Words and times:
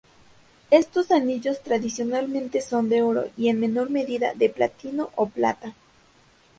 Estos 0.71 1.11
anillos 1.11 1.61
tradicionalmente 1.61 2.59
son 2.61 2.89
de 2.89 3.03
oro 3.03 3.25
y 3.37 3.49
en 3.49 3.59
menor 3.59 3.91
medida 3.91 4.33
de 4.33 4.49
platino 4.49 5.11
o 5.15 5.27
plata. 5.29 5.75